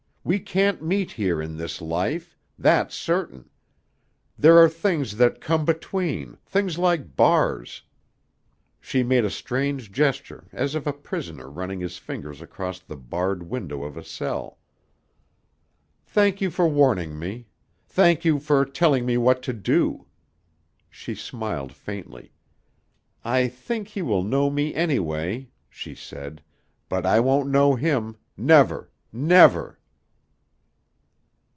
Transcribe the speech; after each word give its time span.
We 0.23 0.37
can't 0.37 0.83
meet 0.83 1.13
here 1.13 1.41
in 1.41 1.57
this 1.57 1.81
life. 1.81 2.37
That's 2.59 2.93
certain. 2.93 3.49
There 4.37 4.59
are 4.59 4.69
things 4.69 5.17
that 5.17 5.41
come 5.41 5.65
between, 5.65 6.37
things 6.45 6.77
like 6.77 7.15
bars." 7.15 7.81
She 8.79 9.01
made 9.01 9.25
a 9.25 9.31
strange 9.31 9.91
gesture 9.91 10.47
as 10.51 10.75
of 10.75 10.85
a 10.85 10.93
prisoner 10.93 11.49
running 11.49 11.79
his 11.79 11.97
fingers 11.97 12.39
across 12.39 12.77
the 12.79 12.95
barred 12.95 13.41
window 13.49 13.83
of 13.83 13.97
a 13.97 14.03
cell. 14.03 14.59
"Thank 16.05 16.39
you 16.39 16.51
for 16.51 16.67
warning 16.67 17.17
me. 17.17 17.47
Thank 17.87 18.23
you 18.23 18.37
for 18.37 18.63
telling 18.63 19.07
me 19.07 19.17
what 19.17 19.41
to 19.41 19.53
do." 19.53 20.05
She 20.87 21.15
smiled 21.15 21.73
faintly. 21.73 22.31
"I 23.25 23.47
think 23.47 23.87
he 23.87 24.03
will 24.03 24.23
know 24.23 24.51
me, 24.51 24.75
anyway," 24.75 25.49
she 25.67 25.95
said, 25.95 26.43
"but 26.89 27.07
I 27.07 27.19
won't 27.19 27.49
know 27.49 27.73
him. 27.73 28.17
Never! 28.37 28.91
Never!" 29.11 29.79